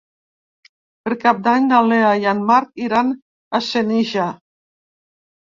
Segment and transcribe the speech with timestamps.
[1.07, 3.13] Per Cap d'Any na Lea i en Marc iran
[3.59, 4.27] a Senija.